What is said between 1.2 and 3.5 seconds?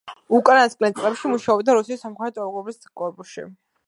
მუშაობდა რუსეთის სამხედრო ტოპოგრაფების კორპუსში.